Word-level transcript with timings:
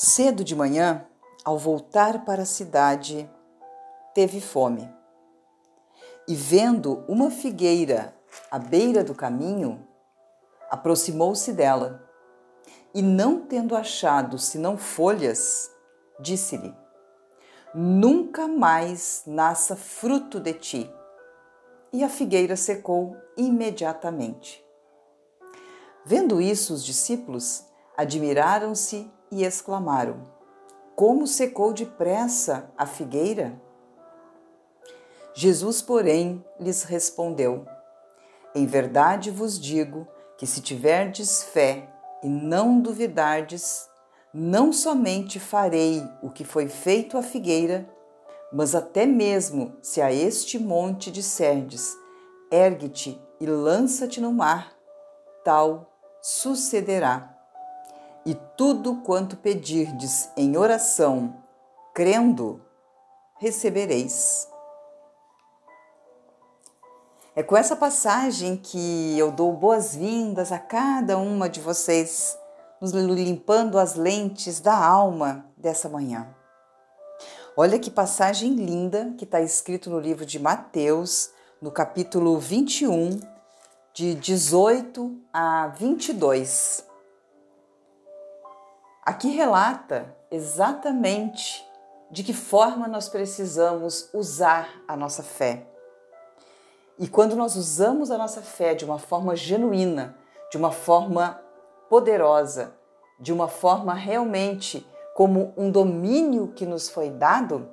Cedo 0.00 0.44
de 0.44 0.54
manhã, 0.54 1.04
ao 1.44 1.58
voltar 1.58 2.24
para 2.24 2.42
a 2.42 2.46
cidade, 2.46 3.28
teve 4.14 4.40
fome. 4.40 4.88
E 6.28 6.36
vendo 6.36 7.04
uma 7.08 7.32
figueira 7.32 8.14
à 8.48 8.60
beira 8.60 9.02
do 9.02 9.12
caminho, 9.12 9.84
aproximou-se 10.70 11.52
dela. 11.52 12.08
E 12.94 13.02
não 13.02 13.40
tendo 13.40 13.74
achado 13.74 14.38
senão 14.38 14.78
folhas, 14.78 15.68
disse-lhe: 16.20 16.72
Nunca 17.74 18.46
mais 18.46 19.24
nasça 19.26 19.74
fruto 19.74 20.38
de 20.38 20.54
ti. 20.54 20.94
E 21.92 22.04
a 22.04 22.08
figueira 22.08 22.54
secou 22.54 23.16
imediatamente. 23.36 24.64
Vendo 26.04 26.40
isso, 26.40 26.72
os 26.72 26.84
discípulos 26.84 27.64
admiraram-se 27.96 29.17
e 29.30 29.44
exclamaram: 29.44 30.22
Como 30.94 31.26
secou 31.26 31.72
depressa 31.72 32.70
a 32.76 32.86
figueira? 32.86 33.60
Jesus, 35.34 35.80
porém, 35.80 36.44
lhes 36.58 36.82
respondeu: 36.82 37.66
Em 38.54 38.66
verdade 38.66 39.30
vos 39.30 39.58
digo 39.58 40.06
que 40.36 40.46
se 40.46 40.60
tiverdes 40.60 41.42
fé 41.42 41.88
e 42.22 42.28
não 42.28 42.80
duvidardes, 42.80 43.88
não 44.32 44.72
somente 44.72 45.38
farei 45.38 46.02
o 46.22 46.30
que 46.30 46.44
foi 46.44 46.68
feito 46.68 47.16
à 47.16 47.22
figueira, 47.22 47.88
mas 48.52 48.74
até 48.74 49.06
mesmo 49.06 49.76
se 49.80 50.00
a 50.00 50.12
este 50.12 50.58
monte 50.58 51.10
disserdes: 51.10 51.96
ergue-te 52.50 53.20
e 53.40 53.46
lança-te 53.46 54.20
no 54.20 54.32
mar, 54.32 54.72
tal 55.44 55.92
sucederá. 56.20 57.37
E 58.28 58.34
tudo 58.58 58.96
quanto 58.96 59.38
pedirdes 59.38 60.28
em 60.36 60.54
oração, 60.54 61.34
crendo, 61.94 62.60
recebereis. 63.38 64.46
É 67.34 67.42
com 67.42 67.56
essa 67.56 67.74
passagem 67.74 68.54
que 68.54 69.18
eu 69.18 69.32
dou 69.32 69.50
boas-vindas 69.54 70.52
a 70.52 70.58
cada 70.58 71.16
uma 71.16 71.48
de 71.48 71.62
vocês, 71.62 72.38
nos 72.82 72.92
limpando 72.92 73.78
as 73.78 73.94
lentes 73.94 74.60
da 74.60 74.76
alma 74.76 75.46
dessa 75.56 75.88
manhã. 75.88 76.28
Olha 77.56 77.78
que 77.78 77.90
passagem 77.90 78.56
linda 78.56 79.14
que 79.16 79.24
está 79.24 79.40
escrito 79.40 79.88
no 79.88 79.98
livro 79.98 80.26
de 80.26 80.38
Mateus, 80.38 81.30
no 81.62 81.70
capítulo 81.70 82.38
21, 82.38 83.20
de 83.94 84.14
18 84.16 85.18
a 85.32 85.68
22. 85.68 86.87
Aqui 89.08 89.30
relata 89.30 90.14
exatamente 90.30 91.66
de 92.10 92.22
que 92.22 92.34
forma 92.34 92.86
nós 92.86 93.08
precisamos 93.08 94.10
usar 94.12 94.68
a 94.86 94.94
nossa 94.94 95.22
fé 95.22 95.66
e 96.98 97.08
quando 97.08 97.34
nós 97.34 97.56
usamos 97.56 98.10
a 98.10 98.18
nossa 98.18 98.42
fé 98.42 98.74
de 98.74 98.84
uma 98.84 98.98
forma 98.98 99.34
genuína, 99.34 100.14
de 100.50 100.58
uma 100.58 100.70
forma 100.70 101.42
poderosa, 101.88 102.74
de 103.18 103.32
uma 103.32 103.48
forma 103.48 103.94
realmente 103.94 104.86
como 105.14 105.54
um 105.56 105.70
domínio 105.70 106.48
que 106.48 106.66
nos 106.66 106.90
foi 106.90 107.08
dado, 107.08 107.66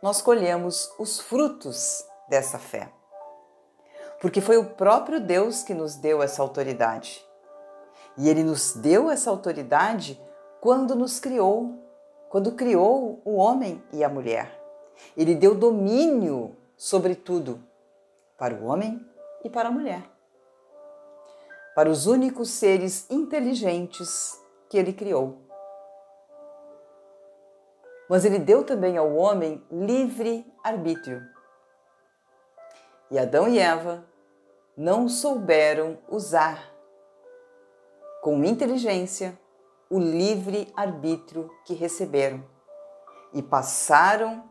nós 0.00 0.22
colhemos 0.22 0.90
os 0.98 1.20
frutos 1.20 2.02
dessa 2.26 2.58
fé. 2.58 2.90
Porque 4.18 4.40
foi 4.40 4.56
o 4.56 4.64
próprio 4.64 5.20
Deus 5.20 5.62
que 5.62 5.74
nos 5.74 5.94
deu 5.94 6.22
essa 6.22 6.40
autoridade. 6.40 7.22
E 8.16 8.28
ele 8.28 8.42
nos 8.42 8.74
deu 8.74 9.10
essa 9.10 9.30
autoridade 9.30 10.20
quando 10.60 10.94
nos 10.94 11.18
criou, 11.18 11.74
quando 12.28 12.52
criou 12.52 13.20
o 13.24 13.36
homem 13.36 13.82
e 13.92 14.04
a 14.04 14.08
mulher. 14.08 14.60
Ele 15.16 15.34
deu 15.34 15.54
domínio 15.54 16.56
sobre 16.76 17.14
tudo 17.14 17.62
para 18.36 18.54
o 18.54 18.66
homem 18.66 19.04
e 19.44 19.50
para 19.50 19.68
a 19.68 19.72
mulher. 19.72 20.02
Para 21.74 21.88
os 21.88 22.06
únicos 22.06 22.50
seres 22.50 23.10
inteligentes 23.10 24.38
que 24.68 24.76
ele 24.76 24.92
criou. 24.92 25.38
Mas 28.08 28.24
ele 28.24 28.38
deu 28.38 28.64
também 28.64 28.96
ao 28.96 29.14
homem 29.14 29.64
livre 29.70 30.44
arbítrio. 30.62 31.22
E 33.10 33.18
Adão 33.18 33.48
e 33.48 33.58
Eva 33.58 34.04
não 34.76 35.08
souberam 35.08 35.98
usar 36.08 36.69
com 38.20 38.44
inteligência 38.44 39.38
o 39.88 39.98
livre 39.98 40.72
arbítrio 40.76 41.50
que 41.64 41.74
receberam 41.74 42.44
e 43.32 43.42
passaram 43.42 44.44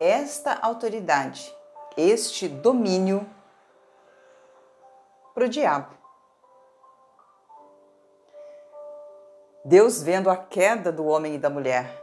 esta 0.00 0.58
autoridade, 0.60 1.54
este 1.96 2.48
domínio 2.48 3.28
para 5.34 5.44
o 5.44 5.48
diabo. 5.48 5.94
Deus, 9.64 10.02
vendo 10.02 10.30
a 10.30 10.36
queda 10.36 10.92
do 10.92 11.04
homem 11.04 11.34
e 11.34 11.38
da 11.38 11.50
mulher, 11.50 12.02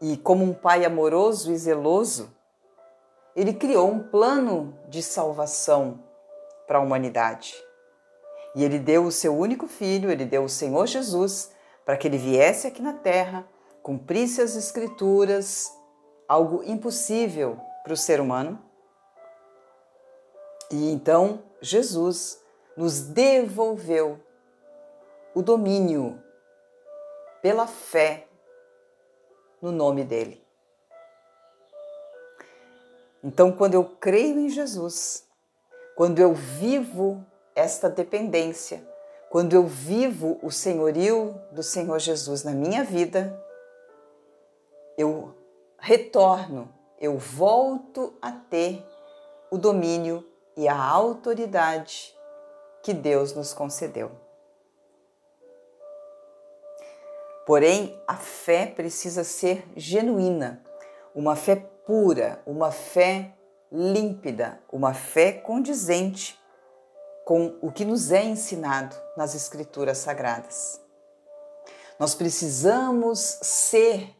e 0.00 0.16
como 0.16 0.44
um 0.44 0.54
pai 0.54 0.84
amoroso 0.84 1.52
e 1.52 1.56
zeloso, 1.56 2.34
ele 3.36 3.52
criou 3.52 3.90
um 3.90 4.02
plano 4.02 4.76
de 4.88 5.02
salvação 5.02 6.02
para 6.66 6.78
a 6.78 6.80
humanidade. 6.80 7.54
E 8.54 8.64
ele 8.64 8.78
deu 8.78 9.04
o 9.04 9.12
seu 9.12 9.36
único 9.36 9.66
filho, 9.66 10.10
ele 10.10 10.24
deu 10.24 10.44
o 10.44 10.48
Senhor 10.48 10.86
Jesus, 10.86 11.52
para 11.84 11.96
que 11.96 12.06
ele 12.08 12.18
viesse 12.18 12.66
aqui 12.66 12.82
na 12.82 12.92
terra, 12.92 13.46
cumprisse 13.82 14.40
as 14.40 14.56
escrituras, 14.56 15.72
algo 16.28 16.62
impossível 16.64 17.60
para 17.82 17.92
o 17.92 17.96
ser 17.96 18.20
humano. 18.20 18.60
E 20.70 20.90
então 20.92 21.42
Jesus 21.60 22.40
nos 22.76 23.00
devolveu 23.00 24.20
o 25.34 25.42
domínio 25.42 26.22
pela 27.42 27.66
fé 27.66 28.26
no 29.60 29.70
nome 29.70 30.04
dele. 30.04 30.44
Então, 33.22 33.52
quando 33.52 33.74
eu 33.74 33.84
creio 33.84 34.38
em 34.38 34.48
Jesus, 34.48 35.26
quando 35.94 36.20
eu 36.20 36.32
vivo 36.32 37.24
esta 37.54 37.88
dependência, 37.88 38.86
quando 39.30 39.54
eu 39.54 39.66
vivo 39.66 40.38
o 40.42 40.50
senhorio 40.50 41.40
do 41.52 41.62
Senhor 41.62 41.98
Jesus 41.98 42.42
na 42.42 42.52
minha 42.52 42.82
vida, 42.82 43.40
eu 44.98 45.34
retorno, 45.78 46.72
eu 46.98 47.16
volto 47.16 48.14
a 48.20 48.32
ter 48.32 48.84
o 49.50 49.58
domínio 49.58 50.26
e 50.56 50.66
a 50.68 50.76
autoridade 50.76 52.14
que 52.82 52.92
Deus 52.92 53.34
nos 53.34 53.52
concedeu. 53.52 54.10
Porém, 57.46 58.00
a 58.06 58.16
fé 58.16 58.66
precisa 58.66 59.24
ser 59.24 59.64
genuína, 59.76 60.64
uma 61.14 61.34
fé 61.34 61.56
pura, 61.56 62.42
uma 62.46 62.70
fé 62.70 63.34
límpida, 63.72 64.60
uma 64.72 64.94
fé 64.94 65.32
condizente 65.32 66.39
com 67.30 67.56
o 67.62 67.70
que 67.70 67.84
nos 67.84 68.10
é 68.10 68.24
ensinado 68.24 68.96
nas 69.16 69.36
Escrituras 69.36 69.98
Sagradas. 69.98 70.80
Nós 71.96 72.12
precisamos 72.12 73.20
ser 73.40 74.16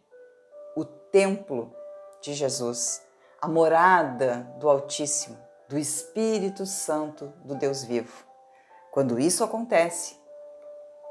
o 0.76 0.84
templo 0.84 1.74
de 2.22 2.32
Jesus, 2.34 3.02
a 3.42 3.48
morada 3.48 4.48
do 4.60 4.70
Altíssimo, 4.70 5.36
do 5.68 5.76
Espírito 5.76 6.64
Santo 6.64 7.32
do 7.44 7.56
Deus 7.56 7.82
vivo. 7.82 8.24
Quando 8.92 9.18
isso 9.18 9.42
acontece, 9.42 10.16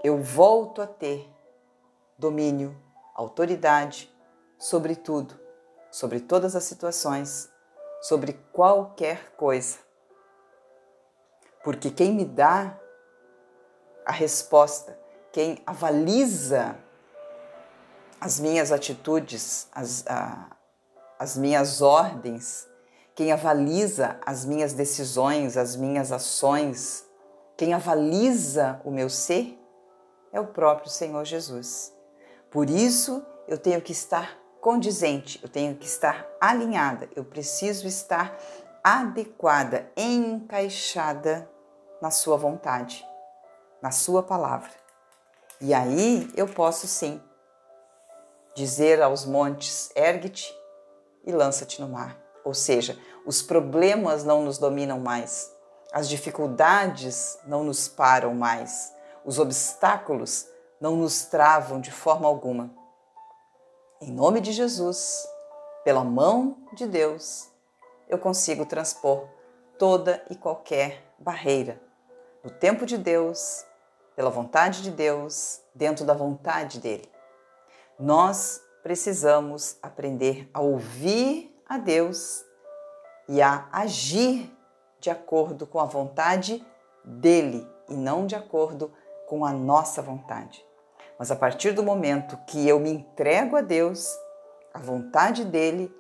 eu 0.02 0.24
volto 0.24 0.82
a 0.82 0.88
ter 0.88 1.30
domínio, 2.18 2.82
autoridade 3.14 4.10
sobre 4.58 4.96
tudo, 4.96 5.38
sobre 5.92 6.22
todas 6.22 6.56
as 6.56 6.64
situações, 6.64 7.52
sobre 8.02 8.32
qualquer 8.54 9.36
coisa. 9.36 9.89
Porque 11.64 11.90
quem 11.92 12.14
me 12.14 12.26
dá 12.26 12.78
a 14.06 14.12
resposta, 14.12 14.98
quem 15.32 15.62
avaliza 15.66 16.76
as 18.20 18.40
minhas 18.40 18.72
atitudes, 18.72 19.68
as, 19.72 20.06
a, 20.08 20.56
as 21.18 21.38
minhas 21.38 21.82
ordens, 21.82 22.68
quem 23.16 23.32
avaliza 23.32 24.18
as 24.26 24.46
minhas 24.46 24.74
decisões, 24.74 25.58
as 25.58 25.76
minhas 25.76 26.12
ações, 26.12 27.06
quem 27.58 27.74
avaliza 27.74 28.82
o 28.84 28.92
meu 28.92 29.10
ser 29.10 29.60
é 30.32 30.40
o 30.40 30.48
próprio 30.48 30.90
Senhor 30.90 31.26
Jesus. 31.26 31.94
Por 32.50 32.70
isso, 32.70 33.24
eu 33.48 33.58
tenho 33.58 33.82
que 33.82 33.92
estar 33.92 34.38
condizente, 34.62 35.40
eu 35.44 35.50
tenho 35.50 35.76
que 35.76 35.86
estar 35.86 36.28
alinhada, 36.40 37.10
eu 37.16 37.24
preciso 37.24 37.88
estar 37.88 38.38
adequada, 38.84 39.92
encaixada 39.96 41.50
na 42.02 42.12
Sua 42.12 42.38
vontade, 42.38 43.06
na 43.82 43.92
Sua 43.92 44.24
palavra. 44.24 44.72
E 45.62 45.74
aí 45.74 46.32
eu 46.36 46.48
posso 46.48 46.88
sim 46.88 47.22
dizer 48.56 49.02
aos 49.02 49.26
montes: 49.26 49.92
ergue-te 49.96 50.54
e 51.26 51.32
lança-te 51.32 51.82
no 51.82 51.90
mar. 51.90 52.18
Ou 52.44 52.54
seja, 52.54 52.98
os 53.26 53.42
problemas 53.42 54.24
não 54.24 54.44
nos 54.44 54.58
dominam 54.58 55.00
mais, 55.00 55.54
as 55.92 56.08
dificuldades 56.08 57.38
não 57.46 57.64
nos 57.64 57.88
param 57.88 58.34
mais, 58.34 58.94
os 59.26 59.38
obstáculos 59.38 60.48
não 60.80 60.96
nos 60.96 61.26
travam 61.26 61.82
de 61.82 61.92
forma 61.92 62.28
alguma. 62.28 62.72
Em 64.02 64.12
nome 64.12 64.40
de 64.40 64.54
Jesus, 64.54 65.28
pela 65.84 66.04
mão 66.04 66.58
de 66.74 66.88
Deus, 66.88 67.50
eu 68.10 68.18
consigo 68.18 68.66
transpor 68.66 69.28
toda 69.78 70.22
e 70.30 70.36
qualquer 70.36 71.14
barreira. 71.20 71.80
No 72.44 72.50
tempo 72.50 72.86
de 72.86 72.98
Deus, 72.98 73.64
pela 74.16 74.30
vontade 74.30 74.82
de 74.82 74.92
Deus, 74.92 75.62
dentro 75.74 76.04
da 76.04 76.14
vontade 76.14 76.80
dele. 76.80 77.10
Nós 77.98 78.62
precisamos 78.82 79.78
aprender 79.82 80.50
a 80.54 80.60
ouvir 80.60 81.56
a 81.68 81.78
Deus 81.78 82.44
e 83.28 83.42
a 83.42 83.70
agir 83.72 84.52
de 85.00 85.10
acordo 85.10 85.68
com 85.68 85.80
a 85.80 85.86
vontade 85.86 86.66
dele 87.06 87.66
e 87.88 87.94
não 87.94 88.26
de 88.26 88.36
acordo 88.36 88.92
com 89.28 89.46
a 89.46 89.52
nossa 89.52 90.02
vontade. 90.02 90.66
Mas 91.18 91.30
a 91.32 91.36
partir 91.36 91.72
do 91.72 91.84
momento 91.84 92.38
que 92.48 92.68
eu 92.68 92.80
me 92.80 92.90
entrego 92.90 93.56
a 93.56 93.62
Deus, 93.62 94.10
a 94.74 94.80
vontade 94.80 95.46
dele 95.46 95.94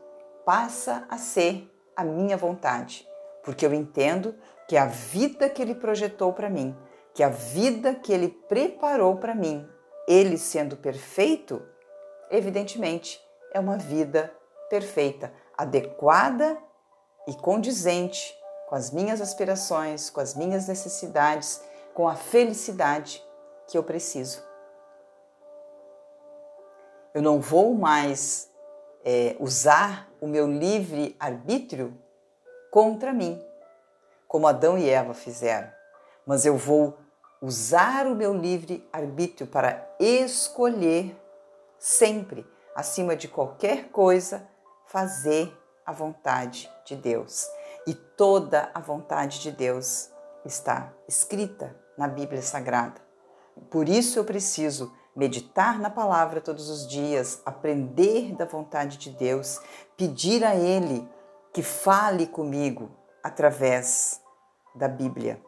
passa 0.45 1.05
a 1.09 1.17
ser 1.17 1.69
a 1.99 2.03
minha 2.03 2.37
vontade, 2.37 3.05
porque 3.43 3.65
eu 3.65 3.73
entendo 3.73 4.33
que 4.67 4.77
a 4.77 4.85
vida 4.85 5.49
que 5.49 5.61
ele 5.61 5.75
projetou 5.75 6.31
para 6.31 6.49
mim, 6.49 6.77
que 7.13 7.21
a 7.21 7.29
vida 7.29 7.93
que 7.93 8.13
ele 8.13 8.29
preparou 8.29 9.17
para 9.17 9.35
mim, 9.35 9.67
ele 10.07 10.37
sendo 10.37 10.77
perfeito, 10.77 11.61
evidentemente 12.31 13.21
é 13.53 13.59
uma 13.59 13.77
vida 13.77 14.33
perfeita, 14.69 15.33
adequada 15.57 16.57
e 17.27 17.33
condizente 17.35 18.33
com 18.69 18.75
as 18.75 18.91
minhas 18.91 19.19
aspirações, 19.19 20.09
com 20.09 20.21
as 20.21 20.35
minhas 20.35 20.67
necessidades, 20.67 21.61
com 21.93 22.07
a 22.07 22.15
felicidade 22.15 23.21
que 23.67 23.77
eu 23.77 23.83
preciso. 23.83 24.41
Eu 27.13 27.21
não 27.21 27.41
vou 27.41 27.73
mais 27.73 28.48
é, 29.03 29.35
usar 29.39 30.09
o 30.21 30.27
meu 30.27 30.47
livre 30.47 31.15
arbítrio 31.19 31.97
contra 32.71 33.13
mim, 33.13 33.41
como 34.27 34.47
Adão 34.47 34.77
e 34.77 34.89
Eva 34.89 35.13
fizeram, 35.13 35.71
mas 36.25 36.45
eu 36.45 36.55
vou 36.55 36.97
usar 37.41 38.05
o 38.05 38.15
meu 38.15 38.33
livre 38.33 38.87
arbítrio 38.91 39.47
para 39.47 39.87
escolher 39.99 41.15
sempre, 41.77 42.45
acima 42.75 43.15
de 43.15 43.27
qualquer 43.27 43.89
coisa, 43.89 44.47
fazer 44.85 45.55
a 45.85 45.91
vontade 45.91 46.69
de 46.85 46.95
Deus. 46.95 47.47
E 47.87 47.93
toda 47.93 48.69
a 48.73 48.79
vontade 48.79 49.39
de 49.39 49.51
Deus 49.51 50.11
está 50.45 50.93
escrita 51.07 51.75
na 51.97 52.07
Bíblia 52.07 52.41
Sagrada. 52.41 53.01
Por 53.69 53.89
isso 53.89 54.19
eu 54.19 54.25
preciso 54.25 54.93
meditar 55.19 55.77
na 55.77 55.89
palavra 55.89 56.39
todos 56.39 56.69
os 56.69 56.87
dias, 56.87 57.41
aprender 57.45 58.33
da 58.35 58.45
vontade 58.45 58.97
de 58.97 59.09
Deus, 59.09 59.59
pedir 59.97 60.45
a 60.45 60.55
Ele 60.55 61.05
que 61.51 61.61
fale 61.61 62.25
comigo 62.25 62.89
através 63.21 64.21
da 64.73 64.87
Bíblia, 64.87 65.43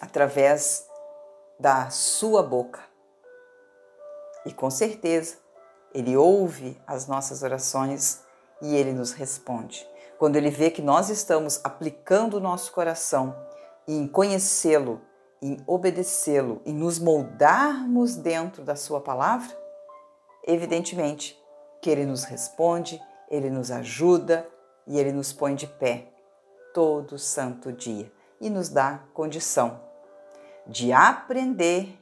através 0.00 0.84
da 1.60 1.90
Sua 1.90 2.42
boca. 2.42 2.82
E 4.44 4.52
com 4.52 4.68
certeza, 4.68 5.36
Ele 5.94 6.16
ouve 6.16 6.76
as 6.88 7.06
nossas 7.06 7.44
orações 7.44 8.20
e 8.60 8.74
Ele 8.74 8.92
nos 8.92 9.12
responde. 9.12 9.88
Quando 10.18 10.34
Ele 10.34 10.50
vê 10.50 10.72
que 10.72 10.82
nós 10.82 11.08
estamos 11.08 11.60
aplicando 11.62 12.38
o 12.38 12.40
nosso 12.40 12.72
coração 12.72 13.36
em 13.86 14.08
conhecê-lo, 14.08 15.00
em 15.44 15.62
obedecê-lo, 15.66 16.62
em 16.64 16.72
nos 16.72 16.98
moldarmos 16.98 18.16
dentro 18.16 18.64
da 18.64 18.74
Sua 18.74 18.98
palavra, 18.98 19.54
evidentemente 20.46 21.38
que 21.82 21.90
Ele 21.90 22.06
nos 22.06 22.24
responde, 22.24 22.98
Ele 23.28 23.50
nos 23.50 23.70
ajuda 23.70 24.48
e 24.86 24.98
Ele 24.98 25.12
nos 25.12 25.34
põe 25.34 25.54
de 25.54 25.66
pé 25.66 26.08
todo 26.72 27.18
santo 27.18 27.70
dia 27.70 28.10
e 28.40 28.48
nos 28.48 28.70
dá 28.70 29.00
condição 29.12 29.82
de 30.66 30.94
aprender 30.94 31.94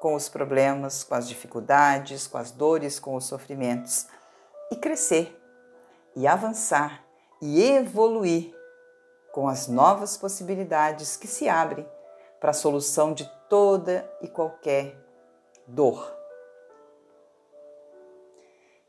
com 0.00 0.14
os 0.14 0.30
problemas, 0.30 1.04
com 1.04 1.16
as 1.16 1.28
dificuldades, 1.28 2.26
com 2.26 2.38
as 2.38 2.50
dores, 2.50 2.98
com 2.98 3.14
os 3.14 3.26
sofrimentos 3.26 4.06
e 4.72 4.76
crescer 4.76 5.38
e 6.16 6.26
avançar 6.26 7.04
e 7.42 7.62
evoluir 7.62 8.54
com 9.34 9.48
as 9.48 9.68
novas 9.68 10.16
possibilidades 10.16 11.14
que 11.14 11.26
se 11.26 11.46
abrem 11.46 11.86
para 12.46 12.52
a 12.52 12.54
solução 12.54 13.12
de 13.12 13.28
toda 13.48 14.08
e 14.22 14.28
qualquer 14.28 14.96
dor. 15.66 16.16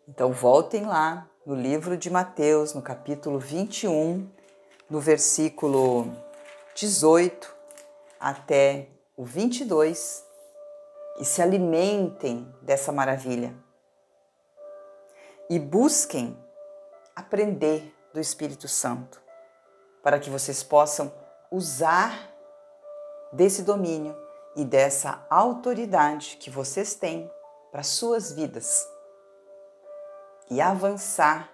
Então 0.07 0.31
voltem 0.31 0.85
lá 0.85 1.27
no 1.43 1.55
livro 1.55 1.97
de 1.97 2.07
Mateus, 2.07 2.75
no 2.75 2.83
capítulo 2.83 3.39
21, 3.39 4.29
no 4.87 4.99
versículo 4.99 6.05
18 6.75 7.51
até 8.19 8.89
o 9.15 9.25
22 9.25 10.23
e 11.19 11.25
se 11.25 11.41
alimentem 11.41 12.47
dessa 12.61 12.91
maravilha. 12.91 13.55
E 15.49 15.57
busquem 15.57 16.37
aprender 17.15 17.91
do 18.13 18.19
Espírito 18.19 18.67
Santo, 18.67 19.19
para 20.03 20.19
que 20.19 20.29
vocês 20.29 20.61
possam 20.61 21.11
usar 21.51 22.36
desse 23.31 23.63
domínio 23.63 24.15
e 24.55 24.65
dessa 24.65 25.25
autoridade 25.29 26.37
que 26.39 26.49
vocês 26.49 26.95
têm 26.95 27.31
para 27.71 27.83
suas 27.83 28.31
vidas 28.31 28.87
e 30.49 30.61
avançar 30.61 31.51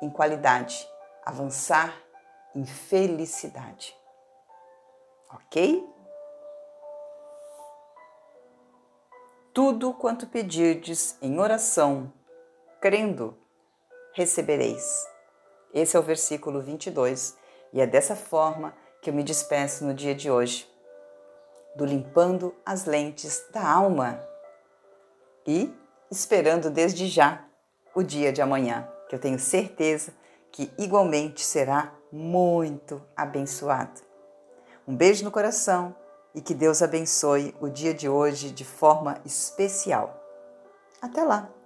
em 0.00 0.08
qualidade, 0.08 0.88
avançar 1.24 1.94
em 2.54 2.64
felicidade. 2.64 3.94
Ok? 5.30 5.86
Tudo 9.52 9.92
quanto 9.92 10.26
pedirdes 10.26 11.16
em 11.20 11.38
oração, 11.38 12.12
crendo, 12.80 13.36
recebereis. 14.12 15.06
Esse 15.72 15.96
é 15.96 16.00
o 16.00 16.02
versículo 16.02 16.60
22 16.60 17.36
e 17.72 17.80
é 17.80 17.86
dessa 17.86 18.16
forma 18.16 18.74
que 19.02 19.10
eu 19.10 19.14
me 19.14 19.22
despeço 19.22 19.84
no 19.84 19.92
dia 19.92 20.14
de 20.14 20.30
hoje 20.30 20.73
do 21.76 21.84
limpando 21.84 22.54
as 22.64 22.84
lentes 22.84 23.44
da 23.52 23.66
alma 23.66 24.20
e 25.46 25.72
esperando 26.10 26.70
desde 26.70 27.06
já 27.06 27.44
o 27.94 28.02
dia 28.02 28.32
de 28.32 28.40
amanhã, 28.40 28.88
que 29.08 29.14
eu 29.14 29.18
tenho 29.18 29.38
certeza 29.38 30.12
que 30.50 30.70
igualmente 30.78 31.44
será 31.44 31.92
muito 32.12 33.02
abençoado. 33.16 34.00
Um 34.86 34.94
beijo 34.94 35.24
no 35.24 35.30
coração 35.30 35.94
e 36.34 36.40
que 36.40 36.54
Deus 36.54 36.82
abençoe 36.82 37.54
o 37.60 37.68
dia 37.68 37.94
de 37.94 38.08
hoje 38.08 38.50
de 38.50 38.64
forma 38.64 39.18
especial. 39.24 40.20
Até 41.00 41.22
lá! 41.22 41.63